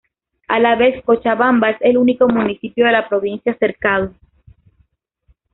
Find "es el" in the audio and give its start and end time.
1.69-1.95